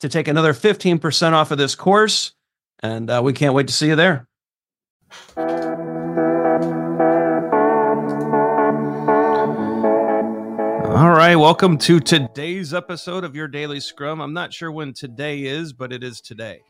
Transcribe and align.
to 0.00 0.08
take 0.08 0.28
another 0.28 0.52
15% 0.52 1.32
off 1.32 1.50
of 1.50 1.58
this 1.58 1.74
course. 1.74 2.32
And 2.80 3.10
uh, 3.10 3.20
we 3.24 3.32
can't 3.32 3.54
wait 3.54 3.68
to 3.68 3.72
see 3.72 3.88
you 3.88 3.96
there. 3.96 4.28
All 10.96 11.10
right, 11.10 11.36
welcome 11.36 11.76
to 11.78 12.00
today's 12.00 12.72
episode 12.72 13.24
of 13.24 13.34
your 13.34 13.48
daily 13.48 13.80
scrum. 13.80 14.20
I'm 14.20 14.32
not 14.32 14.52
sure 14.52 14.72
when 14.72 14.94
today 14.94 15.44
is, 15.44 15.72
but 15.72 15.92
it 15.92 16.02
is 16.02 16.20
today. 16.20 16.60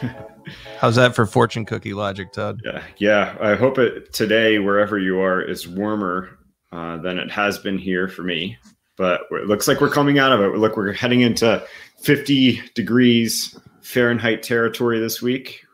How's 0.78 0.96
that 0.96 1.14
for 1.14 1.26
fortune 1.26 1.64
cookie 1.64 1.92
logic, 1.94 2.32
Todd? 2.32 2.60
Yeah, 2.64 2.82
yeah. 2.98 3.36
I 3.40 3.54
hope 3.54 3.78
it 3.78 4.12
today, 4.12 4.58
wherever 4.58 4.98
you 4.98 5.20
are, 5.20 5.42
is 5.42 5.68
warmer 5.68 6.38
uh, 6.72 6.96
than 6.98 7.18
it 7.18 7.30
has 7.30 7.58
been 7.58 7.78
here 7.78 8.08
for 8.08 8.22
me. 8.22 8.56
But 8.96 9.22
it 9.30 9.46
looks 9.46 9.66
like 9.66 9.80
we're 9.80 9.90
coming 9.90 10.18
out 10.18 10.32
of 10.32 10.40
it. 10.40 10.58
Look, 10.58 10.76
we're 10.76 10.92
heading 10.92 11.22
into 11.22 11.64
50 12.00 12.60
degrees 12.74 13.58
Fahrenheit 13.80 14.42
territory 14.42 15.00
this 15.00 15.22
week. 15.22 15.64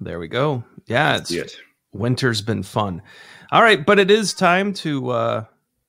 There 0.00 0.18
we 0.18 0.28
go. 0.28 0.64
Yeah, 0.86 1.16
it's 1.16 1.30
it. 1.30 1.56
winter's 1.92 2.42
been 2.42 2.62
fun. 2.62 3.02
All 3.50 3.62
right, 3.62 3.84
but 3.84 3.98
it 3.98 4.10
is 4.10 4.34
time 4.34 4.72
to 4.74 5.10
uh, 5.10 5.44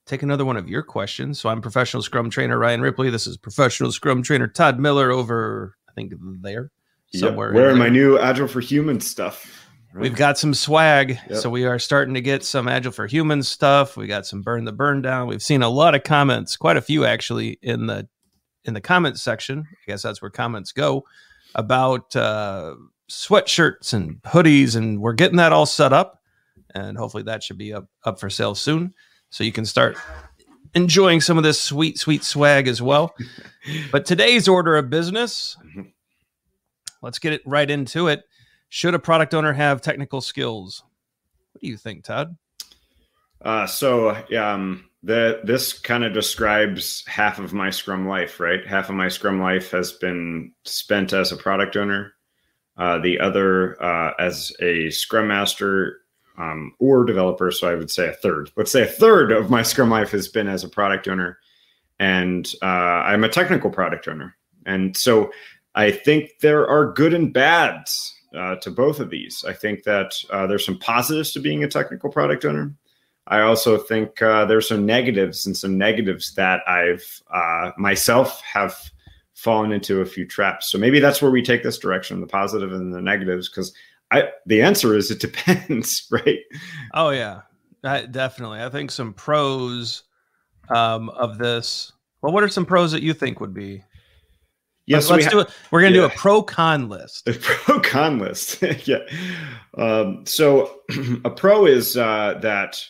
take 0.06 0.22
another 0.22 0.44
one 0.44 0.56
of 0.56 0.68
your 0.68 0.82
questions. 0.82 1.38
So 1.38 1.48
I'm 1.48 1.60
professional 1.60 2.02
Scrum 2.02 2.30
trainer 2.30 2.58
Ryan 2.58 2.80
Ripley. 2.80 3.10
This 3.10 3.26
is 3.26 3.36
professional 3.36 3.92
Scrum 3.92 4.22
trainer 4.22 4.48
Todd 4.48 4.78
Miller 4.78 5.10
over, 5.10 5.76
I 5.88 5.92
think, 5.92 6.12
there 6.40 6.70
somewhere. 7.14 7.48
Yep. 7.48 7.54
Wearing 7.54 7.78
my 7.78 7.88
new 7.88 8.18
Agile 8.18 8.48
for 8.48 8.60
Humans 8.60 9.06
stuff. 9.06 9.65
Right. 9.96 10.02
We've 10.02 10.14
got 10.14 10.36
some 10.36 10.52
swag, 10.52 11.18
yep. 11.30 11.38
so 11.38 11.48
we 11.48 11.64
are 11.64 11.78
starting 11.78 12.12
to 12.12 12.20
get 12.20 12.44
some 12.44 12.68
Agile 12.68 12.92
for 12.92 13.06
Humans 13.06 13.48
stuff. 13.48 13.96
We 13.96 14.06
got 14.06 14.26
some 14.26 14.42
Burn 14.42 14.66
the 14.66 14.72
Burn 14.72 15.00
Down. 15.00 15.26
We've 15.26 15.42
seen 15.42 15.62
a 15.62 15.70
lot 15.70 15.94
of 15.94 16.02
comments, 16.02 16.54
quite 16.58 16.76
a 16.76 16.82
few 16.82 17.06
actually, 17.06 17.58
in 17.62 17.86
the 17.86 18.06
in 18.66 18.74
the 18.74 18.82
comments 18.82 19.22
section. 19.22 19.60
I 19.60 19.90
guess 19.90 20.02
that's 20.02 20.20
where 20.20 20.30
comments 20.30 20.72
go 20.72 21.04
about 21.54 22.14
uh, 22.14 22.74
sweatshirts 23.10 23.94
and 23.94 24.20
hoodies, 24.20 24.76
and 24.76 25.00
we're 25.00 25.14
getting 25.14 25.38
that 25.38 25.54
all 25.54 25.64
set 25.64 25.94
up, 25.94 26.20
and 26.74 26.98
hopefully 26.98 27.22
that 27.22 27.42
should 27.42 27.56
be 27.56 27.72
up 27.72 27.86
up 28.04 28.20
for 28.20 28.28
sale 28.28 28.54
soon, 28.54 28.92
so 29.30 29.44
you 29.44 29.52
can 29.52 29.64
start 29.64 29.96
enjoying 30.74 31.22
some 31.22 31.38
of 31.38 31.42
this 31.42 31.58
sweet 31.58 31.98
sweet 31.98 32.22
swag 32.22 32.68
as 32.68 32.82
well. 32.82 33.14
but 33.90 34.04
today's 34.04 34.46
order 34.46 34.76
of 34.76 34.90
business, 34.90 35.56
mm-hmm. 35.64 35.88
let's 37.00 37.18
get 37.18 37.32
it 37.32 37.40
right 37.46 37.70
into 37.70 38.08
it. 38.08 38.24
Should 38.68 38.94
a 38.94 38.98
product 38.98 39.34
owner 39.34 39.52
have 39.52 39.80
technical 39.80 40.20
skills? 40.20 40.82
What 41.52 41.62
do 41.62 41.68
you 41.68 41.76
think, 41.76 42.04
Todd? 42.04 42.36
Uh, 43.42 43.66
so 43.66 44.16
um, 44.38 44.88
the 45.02 45.40
this 45.44 45.78
kind 45.78 46.04
of 46.04 46.12
describes 46.12 47.04
half 47.06 47.38
of 47.38 47.52
my 47.52 47.70
Scrum 47.70 48.08
life, 48.08 48.40
right? 48.40 48.66
Half 48.66 48.88
of 48.88 48.96
my 48.96 49.08
Scrum 49.08 49.40
life 49.40 49.70
has 49.70 49.92
been 49.92 50.52
spent 50.64 51.12
as 51.12 51.32
a 51.32 51.36
product 51.36 51.76
owner. 51.76 52.12
Uh, 52.76 52.98
the 52.98 53.18
other 53.20 53.82
uh, 53.82 54.12
as 54.18 54.52
a 54.60 54.90
Scrum 54.90 55.28
Master 55.28 56.00
um, 56.36 56.74
or 56.78 57.04
developer. 57.04 57.50
So 57.50 57.70
I 57.70 57.74
would 57.74 57.90
say 57.90 58.08
a 58.08 58.12
third. 58.12 58.50
Let's 58.56 58.72
say 58.72 58.82
a 58.82 58.86
third 58.86 59.32
of 59.32 59.48
my 59.48 59.62
Scrum 59.62 59.90
life 59.90 60.10
has 60.10 60.28
been 60.28 60.48
as 60.48 60.64
a 60.64 60.68
product 60.68 61.08
owner, 61.08 61.38
and 61.98 62.46
uh, 62.62 62.66
I'm 62.66 63.24
a 63.24 63.28
technical 63.28 63.70
product 63.70 64.08
owner. 64.08 64.36
And 64.66 64.96
so 64.96 65.30
I 65.74 65.90
think 65.90 66.30
there 66.40 66.68
are 66.68 66.92
good 66.92 67.14
and 67.14 67.32
bads 67.32 68.12
uh, 68.34 68.56
to 68.56 68.70
both 68.70 69.00
of 69.00 69.10
these. 69.10 69.44
I 69.46 69.52
think 69.52 69.84
that 69.84 70.12
uh, 70.30 70.46
there's 70.46 70.64
some 70.64 70.78
positives 70.78 71.32
to 71.32 71.40
being 71.40 71.64
a 71.64 71.68
technical 71.68 72.10
product 72.10 72.44
owner. 72.44 72.74
I 73.28 73.40
also 73.40 73.76
think 73.76 74.22
uh, 74.22 74.44
there's 74.44 74.68
some 74.68 74.86
negatives 74.86 75.46
and 75.46 75.56
some 75.56 75.76
negatives 75.76 76.34
that 76.34 76.60
I've 76.68 77.22
uh, 77.32 77.72
myself 77.76 78.40
have 78.42 78.90
fallen 79.34 79.72
into 79.72 80.00
a 80.00 80.06
few 80.06 80.26
traps. 80.26 80.70
So 80.70 80.78
maybe 80.78 81.00
that's 81.00 81.20
where 81.20 81.30
we 81.30 81.42
take 81.42 81.62
this 81.62 81.78
direction, 81.78 82.20
the 82.20 82.26
positive 82.26 82.72
and 82.72 82.94
the 82.94 83.00
negatives, 83.00 83.48
because 83.48 83.74
I 84.10 84.30
the 84.46 84.62
answer 84.62 84.96
is 84.96 85.10
it 85.10 85.20
depends, 85.20 86.06
right? 86.10 86.40
Oh 86.94 87.10
yeah, 87.10 87.42
I, 87.82 88.06
definitely. 88.06 88.60
I 88.60 88.68
think 88.68 88.90
some 88.90 89.12
pros 89.12 90.04
um, 90.68 91.08
of 91.10 91.38
this. 91.38 91.92
Well, 92.22 92.32
what 92.32 92.44
are 92.44 92.48
some 92.48 92.66
pros 92.66 92.92
that 92.92 93.02
you 93.02 93.12
think 93.12 93.40
would 93.40 93.54
be? 93.54 93.82
Yes, 94.86 95.10
let's, 95.10 95.24
let's 95.24 95.34
do 95.34 95.40
it. 95.40 95.48
We're 95.70 95.80
going 95.80 95.92
to 95.92 96.00
yeah. 96.00 96.08
do 96.08 96.14
a 96.14 96.16
pro 96.16 96.42
con 96.42 96.88
list. 96.88 97.28
A 97.28 97.32
pro 97.32 97.80
con 97.80 98.18
list. 98.18 98.62
yeah. 98.84 98.98
Um, 99.76 100.24
so 100.24 100.80
a 101.24 101.30
pro 101.30 101.66
is 101.66 101.96
uh, 101.96 102.38
that 102.40 102.84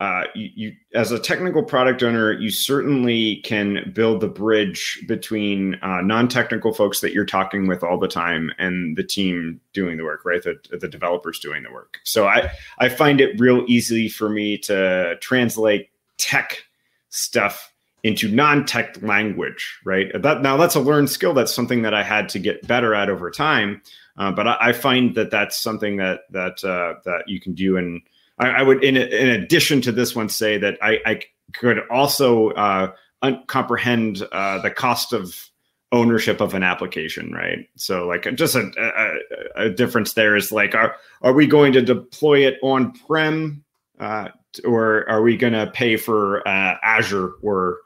uh, 0.00 0.22
you, 0.34 0.50
you, 0.54 0.72
as 0.94 1.10
a 1.10 1.18
technical 1.18 1.62
product 1.62 2.02
owner, 2.02 2.32
you 2.32 2.50
certainly 2.50 3.36
can 3.44 3.90
build 3.94 4.20
the 4.20 4.28
bridge 4.28 5.04
between 5.08 5.74
uh, 5.82 6.00
non-technical 6.02 6.72
folks 6.72 7.00
that 7.00 7.12
you're 7.12 7.26
talking 7.26 7.66
with 7.66 7.82
all 7.82 7.98
the 7.98 8.08
time 8.08 8.52
and 8.58 8.96
the 8.96 9.02
team 9.02 9.60
doing 9.72 9.96
the 9.96 10.04
work, 10.04 10.24
right? 10.24 10.42
The, 10.42 10.54
the 10.78 10.88
developers 10.88 11.40
doing 11.40 11.64
the 11.64 11.72
work. 11.72 11.98
So 12.04 12.28
I, 12.28 12.50
I 12.78 12.88
find 12.88 13.20
it 13.20 13.38
real 13.40 13.64
easy 13.66 14.08
for 14.08 14.28
me 14.28 14.56
to 14.58 15.16
translate 15.20 15.90
tech 16.16 16.62
stuff 17.08 17.72
into 18.08 18.28
non-tech 18.28 19.02
language, 19.02 19.78
right? 19.84 20.10
That 20.20 20.42
now 20.42 20.56
that's 20.56 20.74
a 20.74 20.80
learned 20.80 21.10
skill. 21.10 21.34
That's 21.34 21.54
something 21.54 21.82
that 21.82 21.94
I 21.94 22.02
had 22.02 22.28
to 22.30 22.38
get 22.38 22.66
better 22.66 22.94
at 22.94 23.10
over 23.10 23.30
time. 23.30 23.82
Uh, 24.16 24.32
but 24.32 24.48
I, 24.48 24.56
I, 24.60 24.72
find 24.72 25.14
that 25.14 25.30
that's 25.30 25.60
something 25.60 25.98
that 25.98 26.22
that 26.30 26.64
uh, 26.64 27.00
that 27.04 27.24
you 27.28 27.40
can 27.40 27.54
do 27.54 27.76
and 27.76 28.02
I, 28.38 28.48
I 28.48 28.62
would, 28.62 28.84
in, 28.84 28.96
in 28.96 29.28
addition 29.28 29.80
to 29.82 29.92
this 29.92 30.14
one, 30.14 30.28
say 30.28 30.58
that 30.58 30.78
I, 30.82 30.98
I 31.04 31.20
could 31.52 31.80
also 31.90 32.50
uh, 32.50 32.92
un- 33.22 33.42
comprehend 33.46 34.26
uh, 34.32 34.60
the 34.60 34.70
cost 34.70 35.12
of 35.12 35.48
ownership 35.90 36.40
of 36.40 36.54
an 36.54 36.62
application, 36.62 37.32
right? 37.32 37.68
So, 37.76 38.06
like, 38.06 38.32
just 38.34 38.54
a, 38.54 38.70
a, 39.56 39.64
a 39.66 39.70
difference 39.70 40.12
there 40.12 40.36
is 40.36 40.52
like, 40.52 40.74
are 40.74 40.96
are 41.22 41.32
we 41.32 41.46
going 41.46 41.72
to 41.72 41.82
deploy 41.82 42.46
it 42.46 42.58
on 42.62 42.92
prem, 42.92 43.64
uh, 43.98 44.28
or 44.64 45.08
are 45.08 45.22
we 45.22 45.36
going 45.36 45.54
to 45.54 45.70
pay 45.72 45.96
for 45.96 46.46
uh, 46.46 46.76
Azure 46.82 47.32
or 47.42 47.78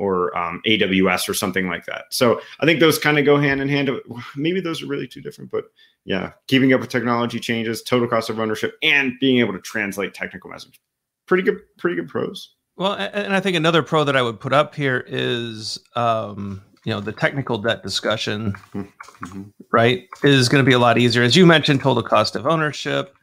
or 0.00 0.36
um, 0.36 0.60
AWS 0.66 1.28
or 1.28 1.34
something 1.34 1.68
like 1.68 1.86
that? 1.86 2.06
So, 2.10 2.40
I 2.60 2.66
think 2.66 2.80
those 2.80 2.98
kind 2.98 3.18
of 3.18 3.24
go 3.24 3.36
hand 3.36 3.60
in 3.60 3.68
hand. 3.68 3.90
Maybe 4.34 4.60
those 4.60 4.82
are 4.82 4.86
really 4.86 5.06
two 5.06 5.20
different, 5.20 5.50
but 5.50 5.66
yeah, 6.04 6.32
keeping 6.48 6.72
up 6.72 6.80
with 6.80 6.88
technology 6.88 7.38
changes, 7.38 7.82
total 7.82 8.08
cost 8.08 8.30
of 8.30 8.40
ownership, 8.40 8.76
and 8.82 9.12
being 9.20 9.38
able 9.38 9.52
to 9.52 9.60
translate 9.60 10.14
technical 10.14 10.50
message. 10.50 10.80
Pretty 11.26 11.42
good, 11.42 11.60
pretty 11.78 11.96
good 11.96 12.08
pros. 12.08 12.54
Well, 12.76 12.94
and 12.94 13.34
I 13.34 13.40
think 13.40 13.56
another 13.56 13.82
pro 13.82 14.04
that 14.04 14.16
I 14.16 14.22
would 14.22 14.40
put 14.40 14.52
up 14.52 14.74
here 14.74 15.04
is, 15.06 15.78
um, 15.96 16.62
you 16.84 16.92
know, 16.92 17.00
the 17.00 17.12
technical 17.12 17.58
debt 17.58 17.82
discussion, 17.82 18.54
mm-hmm. 18.74 19.42
right, 19.70 20.08
is 20.24 20.48
going 20.48 20.64
to 20.64 20.68
be 20.68 20.74
a 20.74 20.78
lot 20.78 20.96
easier. 20.96 21.22
As 21.22 21.36
you 21.36 21.44
mentioned, 21.44 21.82
total 21.82 22.02
cost 22.02 22.36
of 22.36 22.46
ownership. 22.46 23.14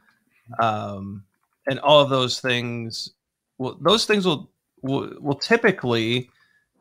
um, 0.59 1.23
and 1.67 1.79
all 1.79 1.99
of 1.99 2.09
those 2.09 2.39
things. 2.39 3.11
Well, 3.57 3.77
those 3.81 4.05
things 4.05 4.25
will 4.25 4.49
will, 4.81 5.11
will 5.19 5.35
typically 5.35 6.29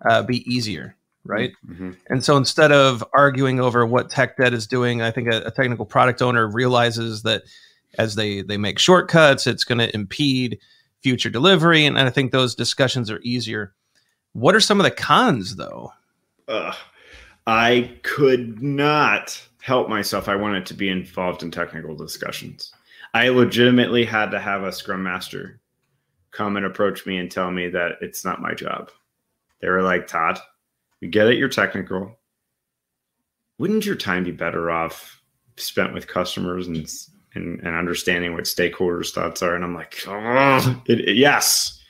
uh, 0.09 0.23
be 0.23 0.49
easier, 0.53 0.97
right? 1.25 1.53
Mm-hmm. 1.69 1.93
And 2.09 2.25
so 2.25 2.37
instead 2.37 2.73
of 2.73 3.05
arguing 3.13 3.61
over 3.61 3.87
what 3.87 4.11
tech 4.11 4.37
debt 4.37 4.53
is 4.53 4.67
doing, 4.67 5.03
I 5.03 5.11
think 5.11 5.33
a, 5.33 5.43
a 5.47 5.51
technical 5.51 5.87
product 5.87 6.23
owner 6.23 6.47
realizes 6.47 7.23
that 7.23 7.43
as 7.99 8.15
they 8.15 8.43
they 8.43 8.57
make 8.57 8.79
shortcuts, 8.79 9.47
it's 9.47 9.65
going 9.65 9.79
to 9.79 9.95
impede 9.95 10.59
future 11.03 11.31
delivery, 11.31 11.85
and, 11.85 11.97
and 11.97 12.07
I 12.07 12.11
think 12.11 12.33
those 12.33 12.55
discussions 12.55 13.11
are 13.11 13.21
easier. 13.23 13.73
What 14.33 14.55
are 14.55 14.61
some 14.61 14.81
of 14.81 14.85
the 14.85 14.91
cons, 14.91 15.57
though? 15.57 15.93
Uh, 16.49 16.75
I 17.47 17.97
could 18.03 18.63
not 18.63 19.41
help 19.63 19.89
myself. 19.89 20.29
I 20.29 20.37
wanted 20.37 20.67
to 20.67 20.75
be 20.75 20.89
involved 20.89 21.43
in 21.43 21.51
technical 21.51 21.97
discussions. 21.97 22.73
I 23.15 23.29
legitimately 23.29 24.05
had 24.05 24.31
to 24.33 24.41
have 24.41 24.63
a 24.63 24.73
scrum 24.73 25.03
master 25.03 25.61
come 26.33 26.57
and 26.57 26.67
approach 26.67 27.07
me 27.07 27.17
and 27.17 27.31
tell 27.31 27.51
me 27.51 27.69
that 27.69 27.93
it's 28.03 28.25
not 28.25 28.43
my 28.43 28.53
job. 28.53 28.91
They 29.61 29.69
were 29.69 29.83
like, 29.83 30.07
Todd, 30.07 30.39
we 31.01 31.09
get 31.09 31.29
it, 31.29 31.39
you're 31.39 31.49
technical. 31.49 32.19
Wouldn't 33.59 33.87
your 33.87 33.97
time 33.97 34.25
be 34.25 34.33
better 34.33 34.71
off 34.71 35.23
spent 35.57 35.95
with 35.95 36.07
customers 36.07 36.67
and 36.67 36.89
and, 37.35 37.61
and 37.61 37.77
understanding 37.77 38.33
what 38.33 38.45
stakeholders' 38.45 39.13
thoughts 39.13 39.43
are? 39.43 39.55
And 39.55 39.65
I'm 39.65 39.75
like, 39.75 40.03
oh, 40.07 40.83
it, 40.87 41.01
it, 41.01 41.17
yes, 41.17 41.83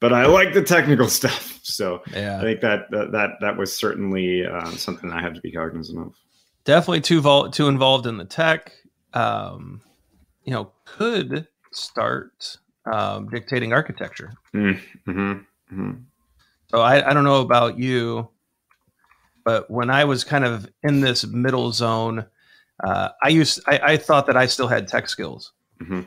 but 0.00 0.12
I 0.12 0.26
like 0.26 0.52
the 0.52 0.62
technical 0.62 1.08
stuff. 1.20 1.60
So 1.62 2.02
yeah. 2.12 2.38
I 2.38 2.42
think 2.42 2.60
that 2.60 2.90
that 2.90 3.12
that, 3.12 3.30
that 3.40 3.56
was 3.56 3.74
certainly 3.74 4.46
uh, 4.46 4.70
something 4.72 5.10
I 5.10 5.22
had 5.22 5.34
to 5.34 5.40
be 5.40 5.52
cognizant 5.52 5.98
of. 5.98 6.14
Definitely 6.64 7.02
too 7.02 7.20
vol- 7.20 7.50
too 7.50 7.68
involved 7.68 8.06
in 8.06 8.16
the 8.16 8.24
tech. 8.24 8.72
Um, 9.12 9.80
you 10.44 10.52
know, 10.52 10.72
could 10.84 11.46
start 11.72 12.58
um, 12.90 13.28
dictating 13.28 13.72
architecture. 13.72 14.34
Mm, 14.54 14.80
mm-hmm, 15.06 15.32
mm-hmm. 15.32 15.92
So 16.74 16.80
I, 16.80 17.08
I 17.08 17.14
don't 17.14 17.22
know 17.22 17.40
about 17.40 17.78
you, 17.78 18.28
but 19.44 19.70
when 19.70 19.90
I 19.90 20.04
was 20.04 20.24
kind 20.24 20.44
of 20.44 20.68
in 20.82 21.02
this 21.02 21.24
middle 21.24 21.70
zone, 21.70 22.26
uh, 22.82 23.10
I 23.22 23.28
used 23.28 23.60
I, 23.68 23.78
I, 23.78 23.96
thought 23.96 24.26
that 24.26 24.36
I 24.36 24.46
still 24.46 24.66
had 24.66 24.88
tech 24.88 25.08
skills, 25.08 25.52
mm-hmm. 25.80 26.00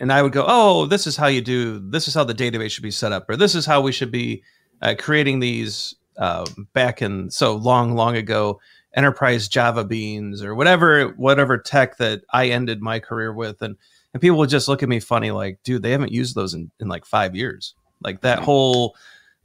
and 0.00 0.10
I 0.10 0.22
would 0.22 0.32
go, 0.32 0.46
"Oh, 0.48 0.86
this 0.86 1.06
is 1.06 1.14
how 1.14 1.26
you 1.26 1.42
do. 1.42 1.78
This 1.90 2.08
is 2.08 2.14
how 2.14 2.24
the 2.24 2.32
database 2.32 2.70
should 2.70 2.82
be 2.82 2.90
set 2.90 3.12
up, 3.12 3.28
or 3.28 3.36
this 3.36 3.54
is 3.54 3.66
how 3.66 3.82
we 3.82 3.92
should 3.92 4.10
be 4.10 4.42
uh, 4.80 4.94
creating 4.98 5.40
these 5.40 5.94
uh, 6.16 6.46
back 6.72 7.02
in 7.02 7.30
so 7.30 7.54
long, 7.54 7.94
long 7.94 8.16
ago." 8.16 8.60
enterprise 8.94 9.48
java 9.48 9.82
beans 9.82 10.42
or 10.42 10.54
whatever 10.54 11.14
whatever 11.16 11.56
tech 11.56 11.96
that 11.96 12.20
i 12.34 12.48
ended 12.48 12.82
my 12.82 12.98
career 12.98 13.32
with 13.32 13.62
and 13.62 13.74
and 14.12 14.20
people 14.20 14.36
would 14.36 14.50
just 14.50 14.68
look 14.68 14.82
at 14.82 14.88
me 14.90 15.00
funny 15.00 15.30
like 15.30 15.58
dude 15.64 15.82
they 15.82 15.92
haven't 15.92 16.12
used 16.12 16.34
those 16.34 16.52
in, 16.52 16.70
in 16.78 16.88
like 16.88 17.06
five 17.06 17.34
years 17.34 17.74
like 18.02 18.20
that 18.20 18.36
mm-hmm. 18.36 18.44
whole 18.44 18.94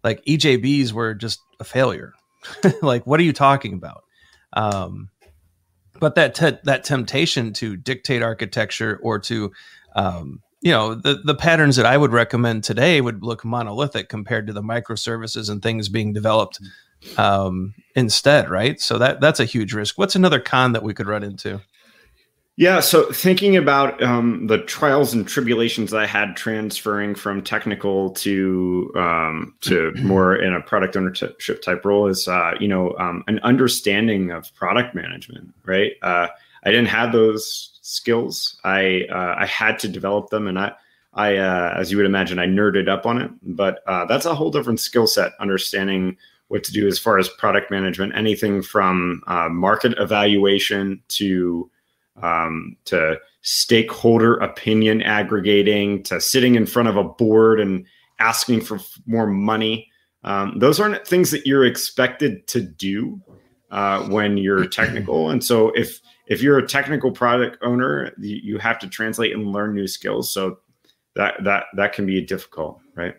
like 0.03 0.23
ejbs 0.25 0.91
were 0.91 1.13
just 1.13 1.41
a 1.59 1.63
failure. 1.63 2.13
Like 2.81 3.05
what 3.05 3.19
are 3.19 3.23
you 3.23 3.33
talking 3.33 3.73
about? 3.73 4.03
Um 4.53 5.09
but 5.99 6.15
that 6.15 6.35
te- 6.35 6.59
that 6.63 6.83
temptation 6.83 7.53
to 7.53 7.75
dictate 7.75 8.21
architecture 8.21 8.99
or 9.01 9.19
to 9.19 9.51
um 9.95 10.41
you 10.61 10.71
know 10.71 10.95
the 10.95 11.15
the 11.23 11.35
patterns 11.35 11.75
that 11.75 11.85
i 11.85 11.97
would 11.97 12.11
recommend 12.11 12.63
today 12.63 13.01
would 13.01 13.23
look 13.23 13.43
monolithic 13.43 14.07
compared 14.09 14.47
to 14.47 14.53
the 14.53 14.61
microservices 14.61 15.49
and 15.49 15.61
things 15.61 15.89
being 15.89 16.13
developed 16.13 16.59
um 17.17 17.73
instead 17.95 18.49
right? 18.49 18.79
So 18.79 18.97
that 18.97 19.19
that's 19.21 19.39
a 19.39 19.45
huge 19.45 19.73
risk. 19.73 19.97
What's 19.97 20.15
another 20.15 20.39
con 20.39 20.73
that 20.73 20.83
we 20.83 20.93
could 20.93 21.07
run 21.07 21.23
into 21.23 21.61
yeah, 22.59 22.79
so 22.79 23.11
thinking 23.11 23.55
about 23.55 24.01
um, 24.01 24.47
the 24.47 24.57
trials 24.57 25.13
and 25.13 25.27
tribulations 25.27 25.93
I 25.93 26.07
had 26.07 26.35
transferring 26.35 27.13
from 27.13 27.43
technical 27.43 28.09
to 28.13 28.91
um, 28.95 29.55
to 29.61 29.93
more 30.03 30.35
in 30.35 30.55
a 30.55 30.61
product 30.61 30.97
ownership 30.97 31.61
type 31.61 31.85
role 31.85 32.07
is 32.07 32.27
uh, 32.27 32.55
you 32.59 32.67
know 32.67 32.95
um, 32.97 33.23
an 33.27 33.39
understanding 33.43 34.31
of 34.31 34.53
product 34.55 34.95
management. 34.95 35.53
Right, 35.65 35.93
uh, 36.01 36.29
I 36.63 36.71
didn't 36.71 36.87
have 36.87 37.11
those 37.11 37.77
skills. 37.83 38.59
I 38.63 39.03
uh, 39.11 39.35
I 39.37 39.45
had 39.45 39.77
to 39.79 39.87
develop 39.87 40.31
them, 40.31 40.47
and 40.47 40.57
I 40.57 40.71
I 41.13 41.37
uh, 41.37 41.75
as 41.77 41.91
you 41.91 41.97
would 41.97 42.07
imagine, 42.07 42.39
I 42.39 42.47
nerded 42.47 42.89
up 42.89 43.05
on 43.05 43.21
it. 43.21 43.29
But 43.43 43.83
uh, 43.85 44.05
that's 44.05 44.25
a 44.25 44.33
whole 44.33 44.49
different 44.49 44.79
skill 44.79 45.05
set. 45.05 45.33
Understanding 45.39 46.17
what 46.47 46.63
to 46.63 46.71
do 46.71 46.87
as 46.87 46.97
far 46.97 47.19
as 47.19 47.29
product 47.29 47.69
management, 47.69 48.15
anything 48.15 48.63
from 48.63 49.21
uh, 49.27 49.47
market 49.49 49.93
evaluation 49.99 51.03
to 51.09 51.69
um, 52.21 52.75
to 52.85 53.17
stakeholder 53.41 54.35
opinion 54.37 55.01
aggregating 55.01 56.03
to 56.03 56.19
sitting 56.19 56.55
in 56.55 56.65
front 56.65 56.89
of 56.89 56.97
a 56.97 57.03
board 57.03 57.59
and 57.59 57.85
asking 58.19 58.61
for 58.61 58.79
more 59.05 59.27
money. 59.27 59.89
Um, 60.23 60.57
those 60.59 60.79
aren't 60.79 61.07
things 61.07 61.31
that 61.31 61.45
you're 61.45 61.65
expected 61.65 62.47
to 62.47 62.61
do 62.61 63.21
uh, 63.71 64.03
when 64.07 64.37
you're 64.37 64.65
technical. 64.67 65.29
And 65.29 65.43
so 65.43 65.69
if 65.75 66.01
if 66.27 66.41
you're 66.41 66.57
a 66.57 66.67
technical 66.67 67.11
product 67.11 67.57
owner, 67.61 68.11
you 68.19 68.57
have 68.57 68.79
to 68.79 68.87
translate 68.87 69.33
and 69.33 69.53
learn 69.53 69.73
new 69.73 69.87
skills. 69.87 70.33
So 70.33 70.59
that 71.15 71.35
that 71.43 71.65
that 71.75 71.93
can 71.93 72.05
be 72.05 72.21
difficult, 72.21 72.79
right? 72.95 73.15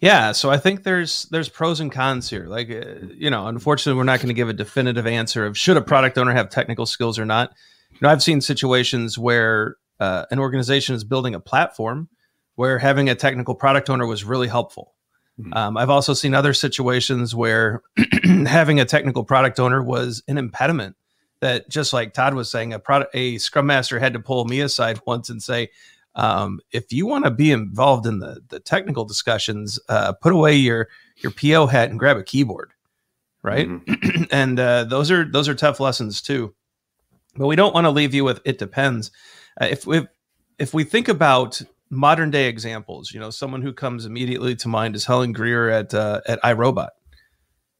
Yeah, 0.00 0.32
so 0.32 0.50
I 0.50 0.58
think 0.58 0.82
there's 0.82 1.24
there's 1.30 1.48
pros 1.48 1.78
and 1.78 1.92
cons 1.92 2.28
here. 2.28 2.46
Like 2.46 2.70
uh, 2.70 3.06
you 3.14 3.30
know, 3.30 3.46
unfortunately, 3.46 3.96
we're 3.96 4.04
not 4.04 4.18
going 4.18 4.28
to 4.28 4.34
give 4.34 4.48
a 4.48 4.52
definitive 4.52 5.06
answer 5.06 5.46
of 5.46 5.56
should 5.56 5.76
a 5.76 5.82
product 5.82 6.18
owner 6.18 6.32
have 6.32 6.50
technical 6.50 6.86
skills 6.86 7.18
or 7.18 7.24
not 7.24 7.52
know, 8.00 8.08
I've 8.08 8.22
seen 8.22 8.40
situations 8.40 9.18
where 9.18 9.76
uh, 10.00 10.26
an 10.30 10.38
organization 10.38 10.94
is 10.94 11.04
building 11.04 11.34
a 11.34 11.40
platform 11.40 12.08
where 12.56 12.78
having 12.78 13.08
a 13.08 13.14
technical 13.14 13.54
product 13.54 13.88
owner 13.88 14.06
was 14.06 14.24
really 14.24 14.48
helpful. 14.48 14.94
Mm-hmm. 15.40 15.54
Um, 15.54 15.76
I've 15.76 15.90
also 15.90 16.14
seen 16.14 16.34
other 16.34 16.52
situations 16.52 17.34
where 17.34 17.82
having 18.46 18.80
a 18.80 18.84
technical 18.84 19.24
product 19.24 19.58
owner 19.58 19.82
was 19.82 20.22
an 20.28 20.38
impediment. 20.38 20.96
That 21.40 21.68
just 21.68 21.92
like 21.92 22.14
Todd 22.14 22.34
was 22.34 22.48
saying, 22.48 22.72
a 22.72 22.78
product, 22.78 23.16
a 23.16 23.38
Scrum 23.38 23.66
Master 23.66 23.98
had 23.98 24.12
to 24.12 24.20
pull 24.20 24.44
me 24.44 24.60
aside 24.60 25.00
once 25.06 25.28
and 25.28 25.42
say, 25.42 25.70
um, 26.14 26.60
"If 26.70 26.92
you 26.92 27.04
want 27.04 27.24
to 27.24 27.32
be 27.32 27.50
involved 27.50 28.06
in 28.06 28.20
the 28.20 28.42
the 28.48 28.60
technical 28.60 29.04
discussions, 29.04 29.80
uh, 29.88 30.12
put 30.12 30.32
away 30.32 30.54
your 30.54 30.88
your 31.16 31.32
PO 31.32 31.66
hat 31.66 31.90
and 31.90 31.98
grab 31.98 32.16
a 32.16 32.22
keyboard." 32.22 32.72
Right, 33.42 33.68
mm-hmm. 33.68 34.22
and 34.30 34.60
uh, 34.60 34.84
those 34.84 35.10
are 35.10 35.24
those 35.24 35.48
are 35.48 35.54
tough 35.56 35.80
lessons 35.80 36.22
too. 36.22 36.54
But 37.34 37.46
we 37.46 37.56
don't 37.56 37.74
want 37.74 37.84
to 37.84 37.90
leave 37.90 38.14
you 38.14 38.24
with 38.24 38.40
it 38.44 38.58
depends. 38.58 39.10
Uh, 39.60 39.66
if 39.66 39.86
we 39.86 40.06
if 40.58 40.74
we 40.74 40.84
think 40.84 41.08
about 41.08 41.60
modern 41.90 42.30
day 42.30 42.48
examples, 42.48 43.12
you 43.12 43.20
know, 43.20 43.30
someone 43.30 43.62
who 43.62 43.72
comes 43.72 44.06
immediately 44.06 44.54
to 44.56 44.68
mind 44.68 44.96
is 44.96 45.04
Helen 45.04 45.34
Greiner 45.34 45.72
at 45.72 45.94
uh, 45.94 46.20
at 46.26 46.42
iRobot, 46.42 46.90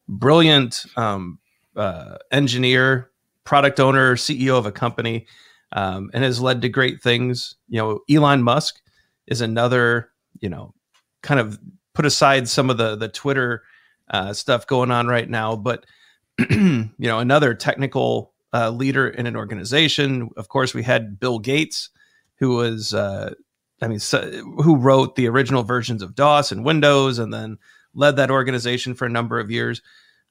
brilliant 0.09 0.85
um, 0.97 1.39
uh, 1.77 2.17
engineer, 2.31 3.11
product 3.45 3.81
owner, 3.81 4.17
CEO 4.17 4.57
of 4.59 4.67
a 4.67 4.73
company, 4.73 5.27
um, 5.73 6.11
and 6.15 6.25
has 6.25 6.41
led 6.41 6.63
to 6.63 6.69
great 6.69 7.03
things. 7.03 7.57
You 7.69 7.79
know, 7.79 8.01
Elon 8.11 8.43
Musk 8.43 8.81
is 9.27 9.41
another. 9.41 10.11
You 10.41 10.49
know, 10.49 10.75
kind 11.23 11.39
of 11.39 11.61
put 11.95 12.07
aside 12.07 12.49
some 12.49 12.71
of 12.71 12.79
the 12.79 12.97
the 12.97 13.09
Twitter 13.09 13.63
uh, 14.11 14.33
stuff 14.33 14.67
going 14.67 14.91
on 14.91 15.07
right 15.07 15.29
now, 15.29 15.57
but 15.57 15.85
you 16.51 16.91
know, 16.99 17.19
another 17.19 17.55
technical 17.55 18.32
uh, 18.53 18.71
leader 18.71 19.09
in 19.09 19.27
an 19.27 19.37
organization. 19.37 20.31
Of 20.37 20.49
course, 20.49 20.75
we 20.75 20.83
had 20.83 21.19
Bill 21.19 21.39
Gates, 21.39 21.91
who 22.39 22.57
was, 22.57 22.95
uh, 22.95 23.35
I 23.81 23.89
mean, 23.89 23.99
so, 23.99 24.31
who 24.63 24.77
wrote 24.77 25.17
the 25.17 25.29
original 25.29 25.63
versions 25.63 26.03
of 26.03 26.15
DOS 26.15 26.53
and 26.53 26.65
Windows, 26.65 27.19
and 27.19 27.33
then 27.33 27.59
led 27.95 28.17
that 28.17 28.31
organization 28.31 28.95
for 28.95 29.07
a 29.07 29.11
number 29.11 29.39
of 29.39 29.51
years. 29.51 29.83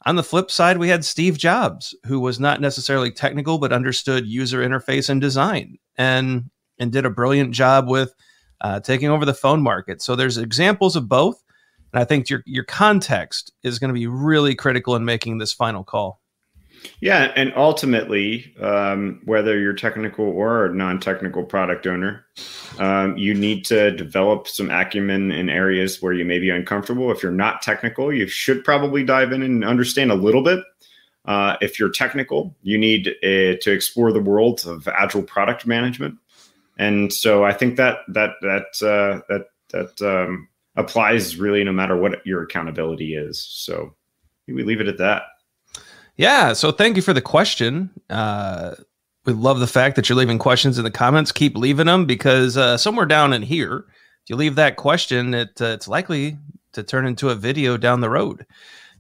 On 0.05 0.15
the 0.15 0.23
flip 0.23 0.49
side, 0.49 0.77
we 0.77 0.89
had 0.89 1.05
Steve 1.05 1.37
Jobs, 1.37 1.95
who 2.05 2.19
was 2.19 2.39
not 2.39 2.59
necessarily 2.59 3.11
technical 3.11 3.59
but 3.59 3.71
understood 3.71 4.25
user 4.25 4.59
interface 4.59 5.09
and 5.09 5.21
design, 5.21 5.77
and 5.95 6.49
and 6.79 6.91
did 6.91 7.05
a 7.05 7.11
brilliant 7.11 7.53
job 7.53 7.87
with 7.87 8.15
uh, 8.61 8.79
taking 8.79 9.09
over 9.09 9.25
the 9.25 9.33
phone 9.33 9.61
market. 9.61 10.01
So 10.01 10.15
there's 10.15 10.37
examples 10.37 10.95
of 10.95 11.07
both, 11.07 11.43
and 11.93 12.01
I 12.01 12.05
think 12.05 12.29
your 12.29 12.41
your 12.45 12.63
context 12.63 13.51
is 13.63 13.77
going 13.77 13.89
to 13.89 13.99
be 13.99 14.07
really 14.07 14.55
critical 14.55 14.95
in 14.95 15.05
making 15.05 15.37
this 15.37 15.53
final 15.53 15.83
call. 15.83 16.20
Yeah, 16.99 17.31
and 17.35 17.53
ultimately, 17.55 18.53
um, 18.59 19.21
whether 19.25 19.59
you're 19.59 19.73
technical 19.73 20.25
or 20.25 20.69
non-technical 20.69 21.43
product 21.45 21.87
owner, 21.87 22.25
um, 22.79 23.17
you 23.17 23.33
need 23.33 23.65
to 23.65 23.91
develop 23.91 24.47
some 24.47 24.69
acumen 24.69 25.31
in 25.31 25.49
areas 25.49 26.01
where 26.01 26.13
you 26.13 26.25
may 26.25 26.39
be 26.39 26.49
uncomfortable. 26.49 27.11
If 27.11 27.23
you're 27.23 27.31
not 27.31 27.61
technical, 27.61 28.13
you 28.13 28.27
should 28.27 28.63
probably 28.63 29.03
dive 29.03 29.31
in 29.31 29.41
and 29.41 29.65
understand 29.65 30.11
a 30.11 30.15
little 30.15 30.43
bit. 30.43 30.63
Uh, 31.25 31.55
if 31.61 31.79
you're 31.79 31.89
technical, 31.89 32.55
you 32.63 32.77
need 32.77 33.07
uh, 33.07 33.57
to 33.61 33.71
explore 33.71 34.11
the 34.11 34.21
world 34.21 34.65
of 34.65 34.87
agile 34.87 35.21
product 35.21 35.67
management, 35.67 36.17
and 36.79 37.13
so 37.13 37.43
I 37.43 37.53
think 37.53 37.77
that 37.77 37.99
that 38.07 38.31
that 38.41 38.81
uh, 38.81 39.21
that 39.29 39.45
that 39.69 40.01
um, 40.01 40.47
applies 40.75 41.37
really 41.37 41.63
no 41.63 41.71
matter 41.71 41.95
what 41.95 42.25
your 42.25 42.41
accountability 42.41 43.13
is. 43.13 43.39
So 43.39 43.93
we 44.47 44.63
leave 44.63 44.81
it 44.81 44.87
at 44.87 44.97
that. 44.97 45.23
Yeah. 46.21 46.53
So 46.53 46.71
thank 46.71 46.95
you 46.95 47.01
for 47.01 47.13
the 47.13 47.21
question. 47.21 47.89
Uh, 48.07 48.75
We 49.25 49.33
love 49.33 49.59
the 49.59 49.65
fact 49.65 49.95
that 49.95 50.07
you're 50.07 50.17
leaving 50.17 50.37
questions 50.37 50.77
in 50.77 50.83
the 50.83 50.91
comments. 50.91 51.31
Keep 51.31 51.57
leaving 51.57 51.87
them 51.87 52.05
because 52.05 52.57
uh, 52.57 52.77
somewhere 52.77 53.07
down 53.07 53.33
in 53.33 53.41
here, 53.41 53.85
if 54.23 54.29
you 54.29 54.35
leave 54.35 54.53
that 54.55 54.75
question, 54.75 55.33
it 55.33 55.59
uh, 55.59 55.65
it's 55.65 55.87
likely 55.87 56.37
to 56.73 56.83
turn 56.83 57.07
into 57.07 57.29
a 57.29 57.35
video 57.35 57.75
down 57.75 58.01
the 58.01 58.09
road. 58.09 58.45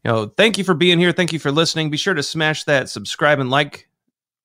You 0.03 0.11
know, 0.11 0.33
thank 0.35 0.57
you 0.57 0.63
for 0.63 0.73
being 0.73 0.97
here. 0.97 1.11
Thank 1.11 1.31
you 1.31 1.37
for 1.37 1.51
listening. 1.51 1.91
Be 1.91 1.97
sure 1.97 2.15
to 2.15 2.23
smash 2.23 2.63
that 2.63 2.89
subscribe 2.89 3.39
and 3.39 3.51
like. 3.51 3.87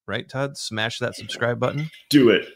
Right, 0.07 0.29
Todd? 0.29 0.59
Smash 0.59 0.99
that 0.99 1.15
subscribe 1.15 1.59
button. 1.59 1.91
Do 2.11 2.29
it. 2.29 2.47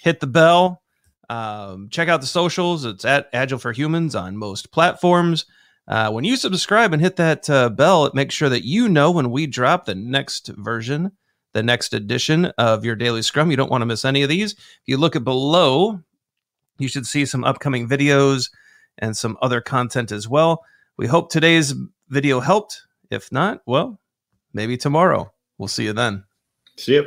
Hit 0.00 0.20
the 0.20 0.28
bell. 0.28 0.80
Um, 1.28 1.88
check 1.90 2.08
out 2.08 2.20
the 2.20 2.26
socials. 2.28 2.84
It's 2.84 3.04
at 3.04 3.28
Agile 3.32 3.58
for 3.58 3.72
Humans 3.72 4.14
on 4.14 4.36
most 4.36 4.70
platforms. 4.70 5.44
Uh, 5.88 6.10
when 6.10 6.24
you 6.24 6.36
subscribe 6.36 6.92
and 6.92 7.00
hit 7.00 7.16
that 7.16 7.48
uh, 7.48 7.68
bell, 7.68 8.06
it 8.06 8.14
makes 8.14 8.34
sure 8.34 8.48
that 8.48 8.64
you 8.64 8.88
know 8.88 9.10
when 9.10 9.30
we 9.30 9.46
drop 9.46 9.84
the 9.84 9.94
next 9.94 10.48
version, 10.48 11.12
the 11.52 11.62
next 11.62 11.94
edition 11.94 12.46
of 12.58 12.84
your 12.84 12.96
daily 12.96 13.22
scrum. 13.22 13.50
You 13.50 13.56
don't 13.56 13.70
want 13.70 13.82
to 13.82 13.86
miss 13.86 14.04
any 14.04 14.22
of 14.22 14.28
these. 14.28 14.52
If 14.52 14.82
you 14.86 14.96
look 14.96 15.14
at 15.14 15.24
below, 15.24 16.00
you 16.78 16.88
should 16.88 17.06
see 17.06 17.24
some 17.24 17.44
upcoming 17.44 17.88
videos 17.88 18.50
and 18.98 19.16
some 19.16 19.38
other 19.40 19.60
content 19.60 20.10
as 20.10 20.28
well. 20.28 20.64
We 20.96 21.06
hope 21.06 21.30
today's 21.30 21.74
video 22.08 22.40
helped. 22.40 22.82
If 23.10 23.30
not, 23.30 23.62
well, 23.66 24.00
maybe 24.52 24.76
tomorrow. 24.76 25.32
We'll 25.58 25.68
see 25.68 25.84
you 25.84 25.92
then. 25.92 26.24
See 26.76 26.94
you. 26.94 27.06